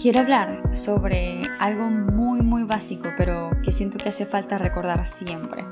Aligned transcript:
Quiero 0.00 0.20
hablar 0.20 0.74
sobre 0.74 1.42
algo 1.58 1.90
muy 1.90 2.40
muy 2.40 2.62
básico, 2.62 3.10
pero 3.18 3.50
que 3.62 3.70
siento 3.70 3.98
que 3.98 4.08
hace 4.08 4.24
falta 4.24 4.56
recordar 4.56 5.04
siempre. 5.04 5.62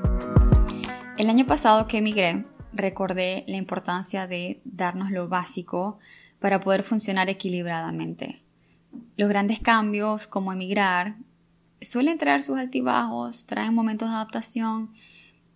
El 1.17 1.31
año 1.31 1.47
pasado 1.47 1.87
que 1.87 1.97
emigré, 1.97 2.45
recordé 2.71 3.43
la 3.47 3.57
importancia 3.57 4.27
de 4.27 4.61
darnos 4.65 5.09
lo 5.09 5.29
básico 5.29 5.97
para 6.39 6.59
poder 6.59 6.83
funcionar 6.83 7.27
equilibradamente. 7.27 8.43
Los 9.17 9.29
grandes 9.29 9.59
cambios, 9.59 10.27
como 10.27 10.53
emigrar, 10.53 11.15
suelen 11.81 12.19
traer 12.19 12.43
sus 12.43 12.59
altibajos, 12.59 13.47
traen 13.47 13.73
momentos 13.73 14.09
de 14.09 14.15
adaptación, 14.15 14.91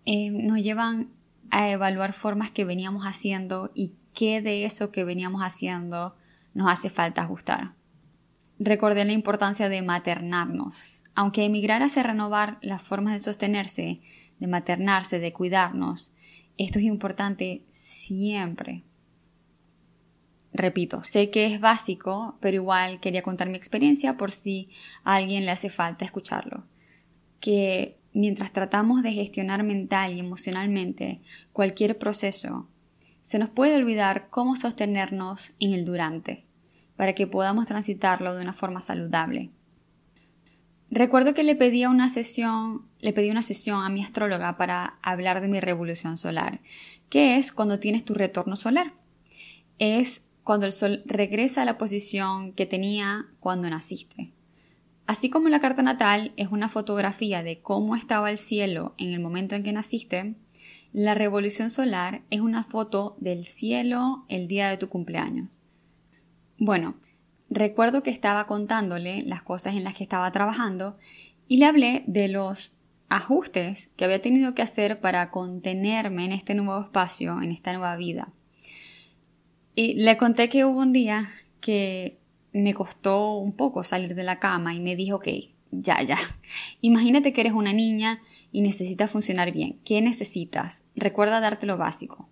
eh, 0.06 0.32
nos 0.32 0.58
llevan 0.64 1.10
a 1.52 1.70
evaluar 1.70 2.12
formas 2.12 2.50
que 2.50 2.66
veníamos 2.66 3.04
haciendo 3.04 3.70
y 3.76 3.92
qué 4.16 4.42
de 4.42 4.66
eso 4.66 4.90
que 4.90 5.04
veníamos 5.04 5.44
haciendo 5.44 6.16
nos 6.56 6.72
hace 6.72 6.90
falta 6.90 7.22
ajustar 7.22 7.74
recordé 8.64 9.06
la 9.06 9.14
importancia 9.14 9.70
de 9.70 9.82
maternarnos. 9.82 11.04
Aunque 11.16 11.46
emigrar 11.46 11.84
hace 11.84 12.02
renovar 12.02 12.58
las 12.62 12.82
formas 12.82 13.14
de 13.14 13.20
sostenerse, 13.20 14.02
de 14.40 14.48
maternarse, 14.48 15.20
de 15.20 15.34
cuidarnos, 15.34 16.12
esto 16.58 16.80
es 16.80 16.86
importante 16.86 17.64
siempre. 17.72 18.84
Repito, 20.54 21.02
sé 21.02 21.30
que 21.32 21.48
es 21.48 21.60
básico, 21.60 22.38
pero 22.40 22.56
igual 22.56 23.00
quería 23.00 23.24
contar 23.24 23.50
mi 23.50 23.58
experiencia 23.58 24.18
por 24.18 24.32
si 24.32 24.70
a 25.04 25.16
alguien 25.16 25.46
le 25.46 25.52
hace 25.52 25.70
falta 25.70 26.06
escucharlo. 26.06 26.66
Que 27.40 27.98
mientras 28.14 28.54
tratamos 28.54 29.02
de 29.02 29.14
gestionar 29.14 29.64
mental 29.64 30.14
y 30.14 30.20
emocionalmente 30.20 31.22
cualquier 31.52 31.98
proceso, 31.98 32.70
se 33.24 33.40
nos 33.40 33.50
puede 33.50 33.76
olvidar 33.76 34.30
cómo 34.30 34.56
sostenernos 34.56 35.54
en 35.60 35.74
el 35.74 35.86
durante 35.86 36.46
para 36.96 37.14
que 37.14 37.28
podamos 37.28 37.68
transitarlo 37.68 38.36
de 38.36 38.42
una 38.42 38.54
forma 38.54 38.82
saludable. 38.82 39.52
Recuerdo 40.90 41.34
que 41.34 41.44
le 41.44 41.56
pedí 41.56 41.86
una 41.86 42.08
sesión, 42.08 42.86
le 43.00 43.14
pedí 43.14 43.32
una 43.32 43.42
sesión 43.42 43.84
a 43.84 43.90
mi 43.90 44.04
astróloga 44.04 44.58
para 44.58 45.00
hablar 45.02 45.42
de 45.42 45.48
mi 45.48 45.60
revolución 45.60 46.18
solar, 46.18 46.60
que 47.10 47.38
es 47.38 47.52
cuando 47.52 47.80
tienes 47.80 48.06
tu 48.06 48.14
retorno 48.14 48.56
solar. 48.56 48.94
Es 49.80 50.22
cuando 50.44 50.68
el 50.68 50.74
sol 50.74 51.02
regresa 51.06 51.64
a 51.64 51.66
la 51.66 51.80
posición 51.80 52.54
que 52.54 52.68
tenía 52.68 53.26
cuando 53.40 53.70
naciste. 53.70 54.34
Así 55.08 55.30
como 55.30 55.50
la 55.50 55.60
carta 55.60 55.82
natal 55.82 56.32
es 56.38 56.50
una 56.50 56.70
fotografía 56.70 57.42
de 57.42 57.60
cómo 57.60 57.96
estaba 57.96 58.30
el 58.30 58.38
cielo 58.38 58.94
en 58.98 59.14
el 59.14 59.20
momento 59.20 59.56
en 59.56 59.64
que 59.64 59.74
naciste, 59.74 60.36
la 60.94 61.16
revolución 61.16 61.72
solar 61.72 62.22
es 62.30 62.42
una 62.42 62.64
foto 62.64 63.18
del 63.20 63.46
cielo 63.46 64.26
el 64.30 64.48
día 64.48 64.70
de 64.70 64.78
tu 64.78 64.90
cumpleaños. 64.90 65.63
Bueno, 66.58 66.96
recuerdo 67.50 68.04
que 68.04 68.10
estaba 68.10 68.48
contándole 68.48 69.24
las 69.24 69.42
cosas 69.42 69.76
en 69.76 69.84
las 69.84 69.96
que 69.96 70.04
estaba 70.04 70.32
trabajando 70.32 70.98
y 71.48 71.58
le 71.58 71.66
hablé 71.66 72.04
de 72.08 72.28
los 72.28 72.76
ajustes 73.10 73.92
que 73.96 74.06
había 74.06 74.22
tenido 74.22 74.56
que 74.56 74.62
hacer 74.62 75.00
para 75.00 75.30
contenerme 75.30 76.26
en 76.26 76.32
este 76.32 76.56
nuevo 76.56 76.82
espacio, 76.82 77.42
en 77.42 77.52
esta 77.52 77.72
nueva 77.72 77.96
vida. 77.96 78.30
Y 79.76 79.96
le 79.96 80.18
conté 80.18 80.50
que 80.50 80.66
hubo 80.66 80.80
un 80.80 80.94
día 80.94 81.30
que 81.60 82.20
me 82.54 82.74
costó 82.74 83.36
un 83.38 83.54
poco 83.54 83.84
salir 83.84 84.16
de 84.16 84.24
la 84.24 84.40
cama 84.40 84.74
y 84.74 84.80
me 84.80 84.96
dijo, 84.96 85.18
ok, 85.18 85.28
ya, 85.72 86.02
ya. 86.04 86.18
Imagínate 86.82 87.34
que 87.34 87.42
eres 87.42 87.54
una 87.54 87.74
niña 87.74 88.22
y 88.52 88.62
necesitas 88.62 89.10
funcionar 89.10 89.52
bien. 89.52 89.78
¿Qué 89.84 90.02
necesitas? 90.02 90.86
Recuerda 90.96 91.40
darte 91.40 91.66
lo 91.66 91.78
básico. 91.78 92.30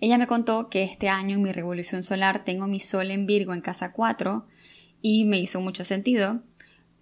Ella 0.00 0.18
me 0.18 0.26
contó 0.26 0.68
que 0.68 0.82
este 0.82 1.08
año 1.08 1.36
en 1.36 1.42
mi 1.42 1.52
revolución 1.52 2.02
solar 2.02 2.44
tengo 2.44 2.66
mi 2.66 2.80
sol 2.80 3.10
en 3.10 3.26
Virgo 3.26 3.54
en 3.54 3.62
casa 3.62 3.92
4 3.92 4.46
y 5.00 5.24
me 5.24 5.38
hizo 5.38 5.60
mucho 5.60 5.84
sentido. 5.84 6.42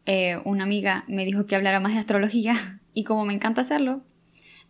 Eh, 0.06 0.38
una 0.44 0.64
amiga 0.64 1.04
me 1.08 1.24
dijo 1.24 1.46
que 1.46 1.56
hablara 1.56 1.80
más 1.80 1.94
de 1.94 1.98
astrología 1.98 2.80
y 2.94 3.04
como 3.04 3.24
me 3.24 3.34
encanta 3.34 3.62
hacerlo, 3.62 4.04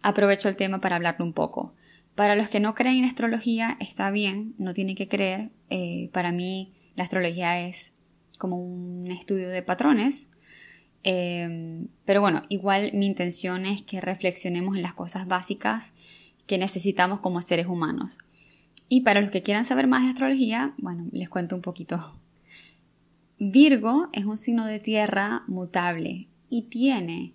aprovecho 0.01 0.49
el 0.49 0.57
tema 0.57 0.81
para 0.81 0.97
hablarlo 0.97 1.25
un 1.25 1.35
poco. 1.35 1.75
Para 2.15 2.37
los 2.37 2.49
que 2.49 2.61
no 2.61 2.75
creen 2.75 2.99
en 2.99 3.05
astrología, 3.05 3.77
está 3.81 4.11
bien, 4.11 4.55
no 4.57 4.73
tienen 4.73 4.95
que 4.95 5.09
creer. 5.09 5.51
Eh, 5.69 6.11
para 6.13 6.31
mí 6.33 6.73
la 6.95 7.05
astrología 7.05 7.61
es 7.61 7.93
como 8.39 8.57
un 8.57 9.11
estudio 9.11 9.49
de 9.49 9.63
patrones. 9.63 10.31
Eh, 11.03 11.87
pero 12.07 12.23
bueno, 12.23 12.45
igual 12.49 12.93
mi 12.95 13.07
intención 13.07 13.67
es 13.67 13.83
que 13.83 14.01
reflexionemos 14.01 14.77
en 14.77 14.83
las 14.83 14.95
cosas 14.95 15.27
básicas 15.27 15.93
que 16.47 16.59
necesitamos 16.59 17.21
como 17.21 17.43
seres 17.43 17.67
humanos. 17.67 18.19
Y 18.89 19.01
para 19.01 19.21
los 19.21 19.31
que 19.31 19.43
quieran 19.43 19.65
saber 19.65 19.87
más 19.87 20.03
de 20.03 20.11
astrología, 20.11 20.75
bueno, 20.79 21.07
les 21.13 21.29
cuento 21.29 21.57
un 21.57 21.63
poquito. 21.63 22.19
Virgo 23.39 24.09
es 24.13 24.25
un 24.25 24.37
signo 24.37 24.67
de 24.67 24.79
tierra 24.79 25.43
mutable 25.47 26.29
y 26.49 26.63
tiene, 26.63 27.35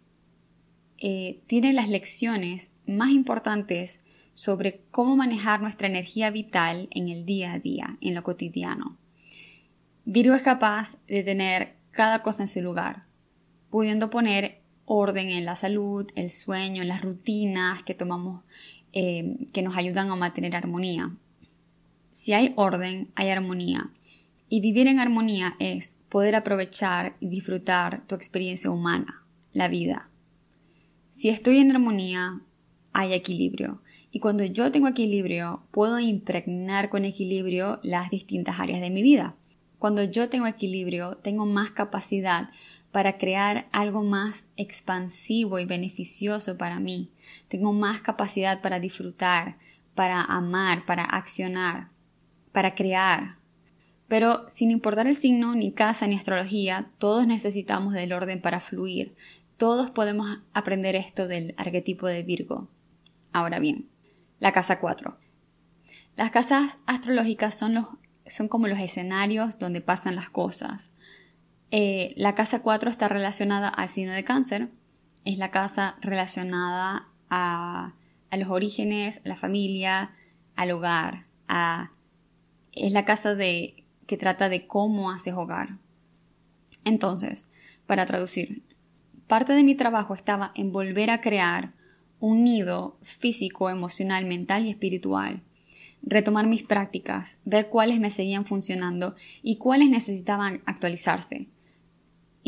eh, 0.97 1.41
tiene 1.47 1.73
las 1.73 1.89
lecciones 1.89 2.71
más 2.85 3.09
importantes 3.09 4.05
sobre 4.33 4.81
cómo 4.91 5.17
manejar 5.17 5.61
nuestra 5.61 5.87
energía 5.87 6.31
vital 6.31 6.87
en 6.91 7.09
el 7.09 7.25
día 7.25 7.53
a 7.53 7.59
día, 7.59 7.97
en 7.99 8.15
lo 8.15 8.23
cotidiano. 8.23 8.97
Virgo 10.05 10.35
es 10.35 10.43
capaz 10.43 10.97
de 11.07 11.23
tener 11.23 11.75
cada 11.91 12.23
cosa 12.23 12.43
en 12.43 12.47
su 12.47 12.61
lugar, 12.61 13.03
pudiendo 13.69 14.09
poner 14.09 14.61
orden 14.85 15.29
en 15.29 15.45
la 15.45 15.55
salud, 15.55 16.07
el 16.15 16.31
sueño, 16.31 16.81
en 16.81 16.87
las 16.87 17.01
rutinas 17.01 17.83
que 17.83 17.93
tomamos 17.93 18.43
eh, 18.93 19.47
que 19.53 19.61
nos 19.61 19.77
ayudan 19.77 20.09
a 20.09 20.15
mantener 20.15 20.55
armonía. 20.55 21.15
Si 22.11 22.33
hay 22.33 22.53
orden, 22.55 23.11
hay 23.15 23.29
armonía. 23.29 23.91
Y 24.49 24.61
vivir 24.61 24.87
en 24.87 24.99
armonía 24.99 25.55
es 25.59 25.97
poder 26.09 26.35
aprovechar 26.35 27.15
y 27.19 27.27
disfrutar 27.29 28.05
tu 28.07 28.15
experiencia 28.15 28.71
humana, 28.71 29.23
la 29.53 29.67
vida. 29.67 30.09
Si 31.11 31.29
estoy 31.29 31.59
en 31.59 31.71
armonía, 31.71 32.41
hay 32.93 33.13
equilibrio. 33.13 33.81
Y 34.11 34.19
cuando 34.19 34.43
yo 34.43 34.71
tengo 34.71 34.87
equilibrio, 34.87 35.63
puedo 35.71 35.99
impregnar 35.99 36.89
con 36.89 37.05
equilibrio 37.05 37.79
las 37.83 38.09
distintas 38.09 38.59
áreas 38.59 38.81
de 38.81 38.89
mi 38.89 39.03
vida. 39.03 39.35
Cuando 39.77 40.03
yo 40.03 40.29
tengo 40.29 40.47
equilibrio, 40.47 41.15
tengo 41.17 41.45
más 41.45 41.71
capacidad 41.71 42.49
para 42.91 43.17
crear 43.17 43.67
algo 43.71 44.03
más 44.03 44.47
expansivo 44.57 45.59
y 45.59 45.65
beneficioso 45.65 46.57
para 46.57 46.79
mí. 46.79 47.11
Tengo 47.47 47.71
más 47.73 48.01
capacidad 48.01 48.61
para 48.61 48.79
disfrutar, 48.79 49.57
para 49.95 50.21
amar, 50.21 50.85
para 50.85 51.03
accionar, 51.03 51.87
para 52.51 52.73
crear. 52.73 53.37
Pero 54.07 54.49
sin 54.49 54.71
importar 54.71 55.05
el 55.05 55.15
signo, 55.15 55.53
ni 55.53 55.71
casa, 55.71 56.07
ni 56.07 56.15
astrología, 56.15 56.89
todos 56.97 57.27
necesitamos 57.27 57.93
del 57.93 58.11
orden 58.11 58.41
para 58.41 58.59
fluir. 58.59 59.15
Todos 59.57 59.91
podemos 59.91 60.39
aprender 60.53 60.95
esto 60.95 61.27
del 61.27 61.53
arquetipo 61.57 62.07
de 62.07 62.23
Virgo. 62.23 62.69
Ahora 63.31 63.59
bien, 63.59 63.87
la 64.39 64.51
casa 64.51 64.79
4. 64.79 65.15
Las 66.15 66.31
casas 66.31 66.79
astrológicas 66.87 67.55
son, 67.55 67.75
los, 67.75 67.85
son 68.25 68.47
como 68.47 68.67
los 68.67 68.79
escenarios 68.79 69.59
donde 69.59 69.81
pasan 69.81 70.15
las 70.15 70.29
cosas 70.31 70.91
eh, 71.71 72.13
la 72.17 72.35
casa 72.35 72.61
4 72.61 72.89
está 72.89 73.07
relacionada 73.07 73.67
al 73.67 73.89
signo 73.89 74.13
de 74.13 74.23
cáncer, 74.23 74.69
es 75.25 75.37
la 75.37 75.51
casa 75.51 75.97
relacionada 76.01 77.07
a, 77.29 77.93
los 78.31 78.49
orígenes, 78.49 79.21
a 79.25 79.29
la 79.29 79.35
familia, 79.35 80.13
al 80.55 80.71
hogar, 80.71 81.25
es 82.73 82.91
la 82.91 83.05
casa 83.05 83.35
de, 83.35 83.83
que 84.07 84.17
trata 84.17 84.49
de 84.49 84.67
cómo 84.67 85.11
haces 85.11 85.33
hogar. 85.33 85.77
Entonces, 86.85 87.47
para 87.85 88.05
traducir, 88.05 88.63
parte 89.27 89.53
de 89.53 89.63
mi 89.63 89.75
trabajo 89.75 90.13
estaba 90.13 90.51
en 90.55 90.71
volver 90.71 91.09
a 91.09 91.21
crear 91.21 91.73
un 92.19 92.43
nido 92.43 92.97
físico, 93.01 93.69
emocional, 93.69 94.25
mental 94.25 94.65
y 94.65 94.69
espiritual 94.69 95.43
retomar 96.01 96.47
mis 96.47 96.63
prácticas, 96.63 97.37
ver 97.45 97.69
cuáles 97.69 97.99
me 97.99 98.09
seguían 98.09 98.45
funcionando 98.45 99.15
y 99.43 99.57
cuáles 99.57 99.89
necesitaban 99.89 100.61
actualizarse. 100.65 101.47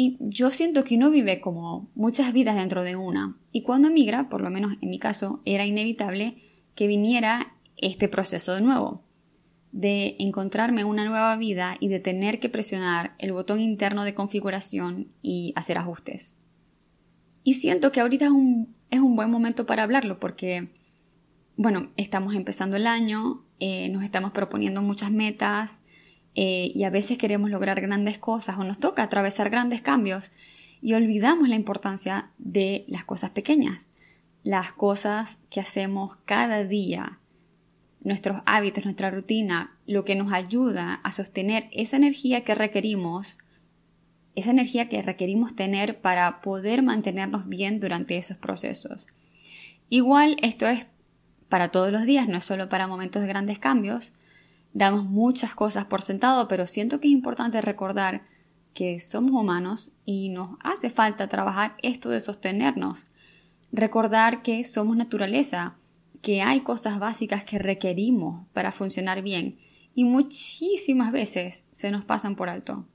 Y 0.04 0.18
yo 0.20 0.50
siento 0.50 0.84
que 0.84 0.96
uno 0.96 1.12
vive 1.12 1.40
como 1.42 1.92
muchas 1.94 2.34
vidas 2.34 2.56
dentro 2.56 2.84
de 2.84 2.96
una. 2.96 3.38
Y 3.52 3.62
cuando 3.62 3.90
emigra, 3.90 4.30
por 4.30 4.42
lo 4.42 4.50
menos 4.50 4.74
en 4.82 4.90
mi 4.90 4.98
caso, 4.98 5.44
era 5.46 5.64
inevitable 5.68 6.38
que 6.74 6.88
viniera 6.88 7.54
este 7.78 8.10
proceso 8.10 8.56
de 8.56 8.62
nuevo. 8.62 9.04
De 9.72 10.16
encontrarme 10.18 10.86
una 10.86 11.06
nueva 11.06 11.36
vida 11.36 11.76
y 11.80 11.88
de 11.90 12.00
tener 12.00 12.40
que 12.40 12.50
presionar 12.50 13.14
el 13.20 13.32
botón 13.32 13.60
interno 13.60 14.04
de 14.04 14.16
configuración 14.16 15.12
y 15.22 15.54
hacer 15.56 15.78
ajustes. 15.78 16.36
Y 17.44 17.54
siento 17.54 17.92
que 17.92 18.00
ahorita 18.00 18.26
es 18.26 18.32
un, 18.32 18.74
es 18.90 19.02
un 19.02 19.16
buen 19.16 19.30
momento 19.30 19.68
para 19.68 19.84
hablarlo 19.84 20.20
porque, 20.20 20.70
bueno, 21.58 21.92
estamos 21.96 22.34
empezando 22.34 22.76
el 22.76 22.88
año, 22.88 23.46
eh, 23.60 23.88
nos 23.90 24.04
estamos 24.04 24.32
proponiendo 24.32 24.82
muchas 24.82 25.12
metas, 25.12 25.84
eh, 26.36 26.72
y 26.74 26.84
a 26.84 26.90
veces 26.90 27.18
queremos 27.18 27.50
lograr 27.50 27.82
grandes 27.82 28.18
cosas 28.18 28.58
o 28.58 28.64
nos 28.64 28.80
toca 28.80 29.04
atravesar 29.04 29.50
grandes 29.50 29.82
cambios 29.82 30.32
y 30.82 30.94
olvidamos 30.94 31.50
la 31.50 31.56
importancia 31.56 32.32
de 32.38 32.86
las 32.88 33.06
cosas 33.06 33.32
pequeñas, 33.32 33.92
las 34.44 34.74
cosas 34.74 35.40
que 35.50 35.60
hacemos 35.60 36.18
cada 36.26 36.64
día 36.64 37.20
nuestros 38.04 38.42
hábitos, 38.46 38.84
nuestra 38.84 39.12
rutina, 39.12 39.78
lo 39.86 40.04
que 40.04 40.16
nos 40.16 40.34
ayuda 40.34 40.96
a 41.04 41.12
sostener 41.12 41.70
esa 41.72 41.98
energía 41.98 42.44
que 42.44 42.56
requerimos, 42.56 43.38
esa 44.36 44.52
energía 44.52 44.90
que 44.90 45.02
requerimos 45.02 45.56
tener 45.56 46.02
para 46.02 46.42
poder 46.42 46.82
mantenernos 46.82 47.48
bien 47.48 47.80
durante 47.80 48.18
esos 48.18 48.38
procesos. 48.38 49.08
Igual 49.90 50.38
esto 50.42 50.68
es 50.68 50.88
para 51.50 51.70
todos 51.70 51.92
los 51.92 52.06
días, 52.06 52.28
no 52.28 52.38
es 52.38 52.46
solo 52.46 52.70
para 52.70 52.88
momentos 52.88 53.22
de 53.22 53.28
grandes 53.28 53.60
cambios. 53.60 54.14
Damos 54.74 55.06
muchas 55.06 55.54
cosas 55.56 55.86
por 55.86 56.02
sentado, 56.02 56.48
pero 56.48 56.68
siento 56.68 57.00
que 57.00 57.08
es 57.08 57.14
importante 57.14 57.62
recordar 57.62 58.22
que 58.74 59.00
somos 59.00 59.32
humanos 59.32 59.92
y 60.06 60.30
nos 60.30 60.58
hace 60.64 60.90
falta 60.90 61.28
trabajar 61.28 61.76
esto 61.82 62.10
de 62.10 62.20
sostenernos. 62.20 63.06
Recordar 63.72 64.42
que 64.44 64.64
somos 64.64 64.96
naturaleza, 64.96 65.76
que 66.22 66.42
hay 66.42 66.62
cosas 66.62 67.00
básicas 67.00 67.44
que 67.44 67.60
requerimos 67.60 68.48
para 68.54 68.72
funcionar 68.72 69.22
bien 69.22 69.58
y 69.94 70.04
muchísimas 70.04 71.12
veces 71.12 71.66
se 71.72 71.92
nos 71.92 72.06
pasan 72.06 72.36
por 72.36 72.50
alto. 72.50 72.86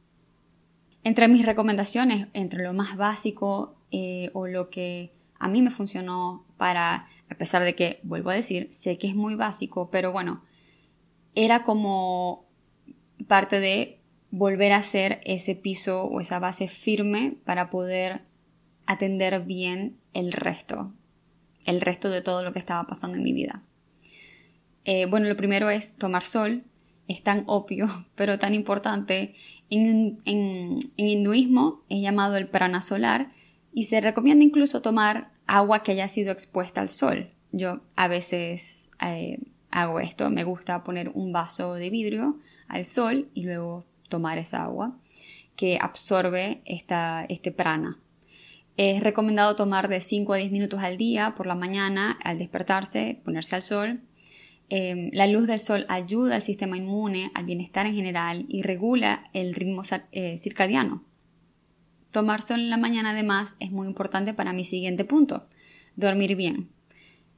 Entre 1.04 1.28
mis 1.28 1.44
recomendaciones, 1.44 2.28
entre 2.32 2.64
lo 2.64 2.72
más 2.72 2.96
básico 2.96 3.76
eh, 3.90 4.30
o 4.32 4.46
lo 4.46 4.70
que 4.70 5.12
a 5.38 5.48
mí 5.48 5.62
me 5.62 5.70
funcionó 5.70 6.44
para, 6.56 7.08
a 7.28 7.34
pesar 7.36 7.62
de 7.62 7.74
que, 7.74 8.00
vuelvo 8.02 8.30
a 8.30 8.34
decir, 8.34 8.68
sé 8.70 8.96
que 8.96 9.08
es 9.08 9.14
muy 9.14 9.34
básico, 9.34 9.90
pero 9.90 10.10
bueno, 10.10 10.42
era 11.36 11.62
como 11.62 12.44
parte 13.28 13.60
de 13.60 14.00
volver 14.30 14.72
a 14.72 14.78
hacer 14.78 15.20
ese 15.24 15.54
piso 15.54 16.04
o 16.04 16.20
esa 16.20 16.40
base 16.40 16.66
firme 16.66 17.36
para 17.44 17.70
poder 17.70 18.22
atender 18.86 19.40
bien 19.44 19.98
el 20.14 20.32
resto, 20.32 20.92
el 21.64 21.80
resto 21.80 22.10
de 22.10 22.22
todo 22.22 22.42
lo 22.42 22.52
que 22.52 22.58
estaba 22.58 22.84
pasando 22.86 23.18
en 23.18 23.22
mi 23.22 23.32
vida. 23.32 23.62
Eh, 24.84 25.06
bueno, 25.06 25.28
lo 25.28 25.36
primero 25.36 25.70
es 25.70 25.96
tomar 25.96 26.24
sol, 26.24 26.64
es 27.06 27.22
tan 27.22 27.44
obvio, 27.46 27.88
pero 28.14 28.38
tan 28.38 28.54
importante. 28.54 29.34
En, 29.68 30.18
en, 30.24 30.78
en 30.96 31.06
hinduismo 31.08 31.82
es 31.88 32.00
llamado 32.00 32.36
el 32.36 32.48
prana 32.48 32.80
solar 32.80 33.28
y 33.72 33.84
se 33.84 34.00
recomienda 34.00 34.44
incluso 34.44 34.80
tomar 34.80 35.32
agua 35.46 35.82
que 35.82 35.92
haya 35.92 36.08
sido 36.08 36.32
expuesta 36.32 36.80
al 36.80 36.88
sol. 36.88 37.30
Yo 37.52 37.80
a 37.94 38.08
veces 38.08 38.88
eh, 39.00 39.38
hago 39.76 40.00
esto, 40.00 40.30
me 40.30 40.42
gusta 40.42 40.82
poner 40.82 41.10
un 41.12 41.32
vaso 41.32 41.74
de 41.74 41.90
vidrio 41.90 42.38
al 42.66 42.86
sol 42.86 43.28
y 43.34 43.42
luego 43.42 43.84
tomar 44.08 44.38
esa 44.38 44.64
agua 44.64 44.96
que 45.54 45.78
absorbe 45.80 46.62
esta, 46.64 47.26
este 47.28 47.52
prana. 47.52 47.98
Es 48.78 49.02
recomendado 49.02 49.54
tomar 49.54 49.88
de 49.88 50.00
5 50.00 50.32
a 50.32 50.36
10 50.38 50.50
minutos 50.50 50.80
al 50.82 50.96
día 50.96 51.34
por 51.36 51.46
la 51.46 51.54
mañana 51.54 52.18
al 52.24 52.38
despertarse, 52.38 53.20
ponerse 53.22 53.54
al 53.54 53.62
sol. 53.62 54.00
Em, 54.70 55.10
la 55.12 55.26
luz 55.26 55.46
del 55.46 55.60
sol 55.60 55.84
ayuda 55.90 56.36
al 56.36 56.42
sistema 56.42 56.78
inmune, 56.78 57.30
al 57.34 57.44
bienestar 57.44 57.84
en 57.84 57.94
general 57.94 58.46
y 58.48 58.62
regula 58.62 59.28
el 59.34 59.54
ritmo 59.54 59.82
eh, 60.12 60.38
circadiano. 60.38 61.04
Tomar 62.10 62.40
sol 62.40 62.60
en 62.60 62.70
la 62.70 62.78
mañana 62.78 63.10
además 63.10 63.56
es 63.60 63.72
muy 63.72 63.86
importante 63.86 64.32
para 64.32 64.54
mi 64.54 64.64
siguiente 64.64 65.04
punto, 65.04 65.46
dormir 65.96 66.34
bien. 66.34 66.75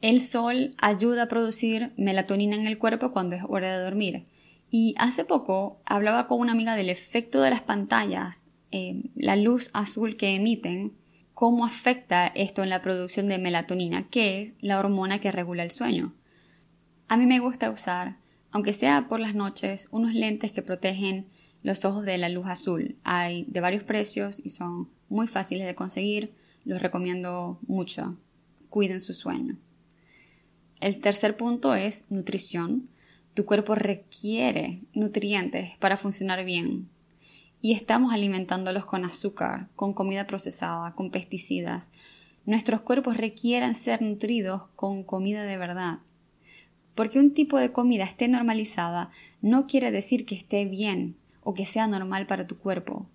El 0.01 0.21
sol 0.21 0.75
ayuda 0.79 1.25
a 1.25 1.29
producir 1.29 1.93
melatonina 1.97 2.55
en 2.55 2.67
el 2.67 2.79
cuerpo 2.79 3.11
cuando 3.11 3.35
es 3.35 3.43
hora 3.49 3.77
de 3.77 3.83
dormir. 3.83 4.27
Y 4.71 4.95
hace 4.99 5.25
poco 5.25 5.81
hablaba 5.87 6.29
con 6.29 6.39
una 6.39 6.53
amiga 6.53 6.77
del 6.77 6.89
efecto 6.89 7.41
de 7.41 7.51
las 7.51 7.63
pantallas, 7.63 8.47
eh, 8.71 9.03
la 9.17 9.35
luz 9.35 9.71
azul 9.73 10.17
que 10.17 10.37
emiten, 10.37 10.93
cómo 11.35 11.65
afecta 11.65 12.29
esto 12.29 12.63
en 12.63 12.71
la 12.71 12.83
producción 12.83 13.29
de 13.29 13.39
melatonina, 13.39 14.09
que 14.09 14.43
es 14.43 14.55
la 14.61 14.79
hormona 14.79 15.21
que 15.21 15.33
regula 15.33 15.65
el 15.65 15.71
sueño. 15.71 16.15
A 17.09 17.17
mí 17.17 17.27
me 17.27 17.41
gusta 17.41 17.71
usar, 17.71 18.19
aunque 18.53 18.73
sea 18.73 19.09
por 19.09 19.19
las 19.19 19.35
noches, 19.35 19.89
unos 19.91 20.15
lentes 20.15 20.53
que 20.53 20.63
protegen 20.63 21.27
los 21.63 21.85
ojos 21.85 22.05
de 22.05 22.19
la 22.19 22.29
luz 22.29 22.47
azul. 22.47 22.97
Hay 23.03 23.47
de 23.49 23.61
varios 23.61 23.83
precios 23.83 24.41
y 24.45 24.51
son 24.51 24.91
muy 25.09 25.27
fáciles 25.27 25.67
de 25.67 25.75
conseguir. 25.75 26.35
Los 26.65 26.83
recomiendo 26.83 27.59
mucho. 27.67 28.17
Cuiden 28.69 29.01
su 29.01 29.15
sueño. 29.15 29.59
El 30.81 31.01
tercer 31.01 31.37
punto 31.37 31.75
es 31.75 32.09
nutrición. 32.11 32.89
Tu 33.35 33.45
cuerpo 33.45 33.75
requiere 33.75 34.81
nutrientes 34.95 35.77
para 35.79 35.97
funcionar 35.97 36.45
bien. 36.45 36.89
Y 37.61 37.73
estamos 37.73 38.13
alimentándolos 38.13 38.87
con 38.87 39.05
azúcar, 39.05 39.69
con 39.75 39.93
comida 39.93 40.29
procesada, 40.29 40.95
con 40.95 41.11
pesticidas. 41.11 41.91
Nuestros 42.47 42.81
cuerpos 42.83 43.17
requieren 43.17 43.75
ser 43.75 44.03
nutridos 44.03 44.69
con 44.77 45.03
comida 45.03 45.43
de 45.43 45.57
verdad. 45.57 45.99
Porque 46.95 47.19
un 47.19 47.35
tipo 47.35 47.59
de 47.59 47.73
comida 47.73 48.05
esté 48.05 48.29
normalizada 48.29 49.11
no 49.43 49.67
quiere 49.67 49.91
decir 49.91 50.27
que 50.27 50.37
esté 50.37 50.65
bien 50.65 51.17
o 51.43 51.55
que 51.55 51.67
sea 51.67 51.89
normal 51.89 52.27
para 52.27 52.47
tu 52.47 52.57
cuerpo. 52.57 53.07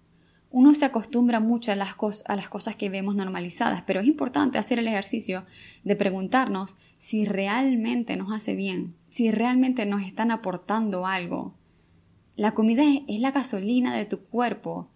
Uno 0.54 0.76
se 0.76 0.86
acostumbra 0.86 1.40
mucho 1.40 1.72
a 1.72 1.76
las, 1.76 1.96
cosas 1.96 2.76
que 2.76 2.88
vemos 2.88 3.16
normalizadas, 3.16 3.82
pero 3.88 4.02
es 4.02 4.06
importante 4.06 4.60
hacer 4.60 4.78
el 4.78 4.88
ejercicio 4.88 5.48
de 5.84 5.96
preguntarnos 5.96 6.76
si 7.00 7.26
realmente 7.26 8.16
nos 8.18 8.32
hace 8.32 8.54
bien, 8.54 8.94
si 9.10 9.32
realmente 9.32 9.88
nos 9.88 10.04
están 10.04 10.30
aportando 10.30 11.08
algo. 11.08 11.56
La 12.36 12.52
comida 12.52 12.84
es 13.08 13.20
la 13.20 13.32
gasolina 13.32 13.98
de 13.98 14.06
tu 14.06 14.20
cuerpo, 14.20 14.92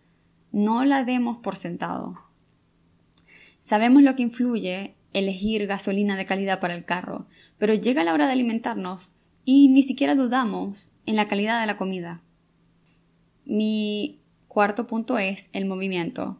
no 0.51 0.85
la 0.85 1.03
demos 1.03 1.39
por 1.39 1.55
sentado. 1.55 2.19
Sabemos 3.59 4.03
lo 4.03 4.15
que 4.15 4.21
influye 4.21 4.93
elegir 5.13 5.65
gasolina 5.65 6.15
de 6.17 6.25
calidad 6.25 6.59
para 6.59 6.75
el 6.75 6.85
carro, 6.85 7.25
pero 7.57 7.73
llega 7.73 8.03
la 8.03 8.13
hora 8.13 8.27
de 8.27 8.33
alimentarnos 8.33 9.09
y 9.43 9.69
ni 9.69 9.81
siquiera 9.81 10.13
dudamos 10.13 10.91
en 11.07 11.15
la 11.15 11.27
calidad 11.27 11.59
de 11.59 11.65
la 11.65 11.77
comida. 11.77 12.21
Mi 13.43 14.19
cuarto 14.57 14.87
punto 14.87 15.19
es 15.19 15.51
el 15.53 15.65
movimiento. 15.65 16.39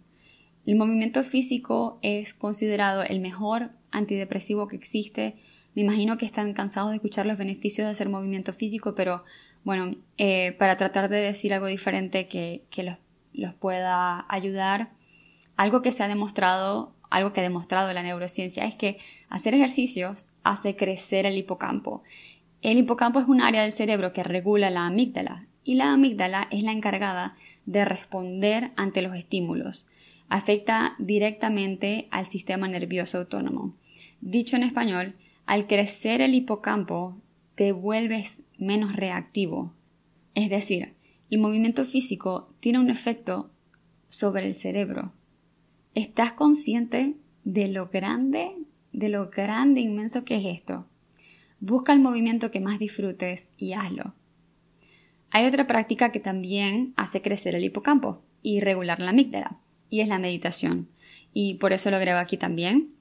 El 0.66 0.76
movimiento 0.76 1.24
físico 1.24 2.00
es 2.02 2.34
considerado 2.34 3.04
el 3.04 3.20
mejor 3.20 3.70
antidepresivo 3.92 4.68
que 4.68 4.76
existe. 4.76 5.36
Me 5.76 5.84
imagino 5.84 6.18
que 6.18 6.26
están 6.26 6.54
cansados 6.54 6.90
de 6.90 6.96
escuchar 6.96 7.28
los 7.28 7.38
beneficios 7.38 7.86
de 7.86 7.92
hacer 7.92 8.10
movimiento 8.10 8.54
físico, 8.54 8.96
pero 8.96 9.24
bueno, 9.64 9.92
eh, 10.18 10.54
para 10.54 10.78
tratar 10.78 11.12
de 11.12 11.18
decir 11.18 11.54
algo 11.54 11.68
diferente 11.68 12.28
que, 12.28 12.64
los, 12.84 12.98
los, 13.34 13.54
pueda 13.54 14.26
ayudar, 14.30 14.90
algo 15.56 15.84
que 15.84 15.92
se 15.92 16.02
ha 16.02 16.08
demostrado, 16.08 16.96
algo 17.12 17.34
que 17.34 17.42
ha 17.42 17.44
demostrado 17.44 17.94
la 17.94 18.02
neurociencia 18.02 18.66
es 18.66 18.74
que 18.74 18.98
hacer 19.30 19.54
ejercicios 19.54 20.30
hace 20.42 20.76
crecer 20.76 21.28
el 21.28 21.38
hipocampo. 21.38 22.02
El 22.64 22.80
hipocampo 22.80 23.20
es 23.20 23.28
un 23.28 23.42
área 23.42 23.62
del 23.62 23.72
cerebro 23.72 24.12
que 24.12 24.24
regula 24.24 24.72
la 24.72 24.88
amígdala 24.88 25.47
y 25.68 25.76
la 25.76 25.92
amígdala 25.92 26.48
es 26.50 26.64
la 26.64 26.72
encargada 26.72 27.36
de 27.66 27.84
responder 27.84 28.72
ante 28.78 29.02
los 29.02 29.14
estímulos. 29.14 29.86
Afecta 30.30 30.96
directamente 30.98 32.08
al 32.10 32.26
sistema 32.26 32.70
nervioso 32.70 33.18
autónomo. 33.18 33.76
Dicho 34.22 34.56
en 34.56 34.64
español, 34.64 35.16
al 35.46 35.68
crecer 35.68 36.22
el 36.22 36.36
hipocampo, 36.36 37.18
te 37.56 37.74
vuelves 37.74 38.44
menos 38.58 38.96
reactivo. 38.96 39.74
Es 40.36 40.50
decir, 40.50 40.94
el 41.30 41.40
movimiento 41.40 41.84
físico 41.84 42.54
tiene 42.62 42.80
un 42.80 42.90
efecto 42.90 43.52
sobre 44.08 44.48
el 44.48 44.54
cerebro. 44.54 45.12
¿Estás 45.96 46.32
consciente 46.32 47.16
de 47.44 47.68
lo 47.68 47.90
grande, 47.90 48.56
de 48.94 49.10
lo 49.10 49.30
grande, 49.30 49.82
inmenso 49.82 50.24
que 50.24 50.38
es 50.38 50.46
esto? 50.46 50.88
Busca 51.60 51.92
el 51.92 52.00
movimiento 52.00 52.52
que 52.52 52.62
más 52.62 52.80
disfrutes 52.80 53.52
y 53.58 53.74
hazlo. 53.74 54.14
Hay 55.32 55.46
otra 55.46 55.68
práctica 55.68 56.12
que 56.12 56.20
también 56.20 56.94
hace 56.96 57.22
crecer 57.22 57.56
el 57.56 57.64
hipocampo 57.64 58.22
y 58.42 58.62
regular 58.62 59.00
la 59.00 59.10
amígdala, 59.10 59.60
y 59.90 60.02
es 60.02 60.08
la 60.08 60.20
meditación. 60.20 60.90
Y 61.34 61.56
por 61.56 61.74
eso 61.74 61.92
lo 61.92 61.98
agrego 61.98 62.20
aquí 62.20 62.38
también. 62.38 62.94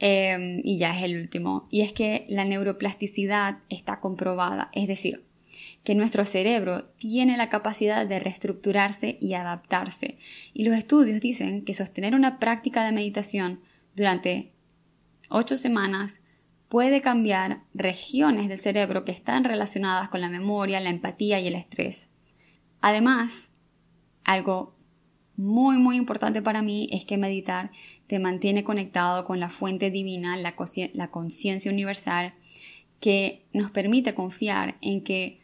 Em, 0.00 0.60
y 0.62 0.78
ya 0.78 0.96
es 0.96 1.02
el 1.02 1.16
último. 1.16 1.66
Y 1.70 1.80
es 1.80 1.92
que 1.92 2.24
la 2.28 2.44
neuroplasticidad 2.44 3.58
está 3.68 4.00
comprobada, 4.00 4.68
es 4.72 4.86
decir, 4.86 5.24
que 5.82 5.94
nuestro 5.94 6.24
cerebro 6.24 6.84
tiene 6.98 7.36
la 7.36 7.48
capacidad 7.48 8.06
de 8.06 8.20
reestructurarse 8.20 9.16
y 9.20 9.34
adaptarse. 9.34 10.18
Y 10.52 10.64
los 10.64 10.76
estudios 10.76 11.20
dicen 11.20 11.64
que 11.64 11.74
sostener 11.74 12.14
una 12.14 12.38
práctica 12.38 12.84
de 12.84 12.92
meditación 12.92 13.60
durante 13.96 14.52
ocho 15.30 15.56
semanas 15.56 16.20
puede 16.68 17.00
cambiar 17.00 17.62
regiones 17.74 18.48
del 18.48 18.58
cerebro 18.58 19.04
que 19.04 19.12
están 19.12 19.44
relacionadas 19.44 20.08
con 20.08 20.20
la 20.20 20.28
memoria, 20.28 20.80
la 20.80 20.90
empatía 20.90 21.40
y 21.40 21.46
el 21.46 21.54
estrés. 21.54 22.10
Además, 22.80 23.52
algo 24.24 24.76
muy 25.36 25.78
muy 25.78 25.96
importante 25.96 26.42
para 26.42 26.62
mí 26.62 26.88
es 26.90 27.04
que 27.04 27.16
meditar 27.16 27.70
te 28.08 28.18
mantiene 28.18 28.64
conectado 28.64 29.24
con 29.24 29.38
la 29.38 29.48
fuente 29.48 29.90
divina, 29.90 30.36
la 30.36 31.10
conciencia 31.10 31.70
universal, 31.70 32.34
que 33.00 33.46
nos 33.52 33.70
permite 33.70 34.14
confiar 34.14 34.76
en 34.80 35.04
que 35.04 35.40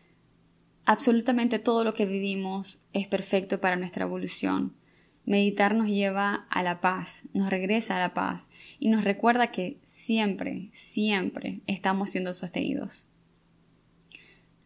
absolutamente 0.85 1.59
todo 1.59 1.85
lo 1.85 1.95
que 1.95 2.07
vivimos 2.07 2.83
es 2.93 3.07
perfecto 3.07 3.61
para 3.61 3.77
nuestra 3.77 4.05
evolución 4.05 4.75
Meditar 5.27 5.75
nos 5.75 5.87
lleva 5.87 6.47
a 6.51 6.63
la 6.63 6.81
paz, 6.81 7.25
nos 7.33 7.49
regresa 7.49 7.97
a 7.97 8.01
la 8.01 8.13
paz 8.13 8.51
y 8.79 8.89
nos 8.89 9.05
recuerda 9.05 9.51
que 9.51 9.79
siempre, 9.83 10.69
siempre 10.73 11.61
estamos 11.67 12.11
siendo 12.11 12.33
sostenidos. 12.33 13.09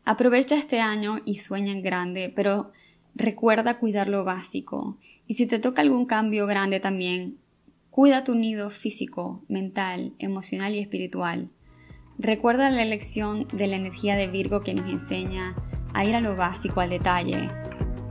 Aprovecha 0.05 0.57
este 0.57 0.81
año 0.81 1.21
y 1.25 1.39
sueña 1.39 1.71
en 1.71 1.83
grande, 1.83 2.33
pero 2.35 2.73
recuerda 3.15 3.79
cuidar 3.79 4.09
lo 4.09 4.25
básico. 4.25 4.99
Y 5.27 5.35
si 5.35 5.47
te 5.47 5.59
toca 5.59 5.83
algún 5.83 6.07
cambio 6.07 6.47
grande 6.47 6.81
también, 6.81 7.39
cuida 7.91 8.25
tu 8.25 8.35
nido 8.35 8.71
físico, 8.71 9.45
mental, 9.49 10.15
emocional 10.19 10.75
y 10.75 10.79
espiritual. 10.79 11.51
Recuerda 12.19 12.71
la 12.71 12.85
lección 12.85 13.47
de 13.53 13.67
la 13.69 13.77
energía 13.77 14.17
de 14.17 14.27
Virgo 14.27 14.63
que 14.63 14.75
nos 14.75 14.91
enseña 14.91 15.55
a 15.95 16.05
ir 16.05 16.15
a 16.15 16.21
lo 16.21 16.35
básico, 16.35 16.81
al 16.81 16.91
detalle, 16.91 17.51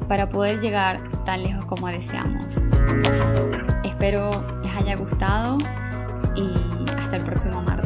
para 0.08 0.30
poder 0.30 0.60
llegar 0.60 1.02
tan 1.26 1.44
lejos 1.44 1.66
como 1.66 1.88
deseamos. 1.88 2.68
Espero 3.84 4.60
les 4.64 4.76
haya 4.76 4.96
gustado 4.96 5.58
y 6.36 6.90
hasta 6.98 7.18
el 7.18 7.24
próximo 7.24 7.62
martes. 7.62 7.77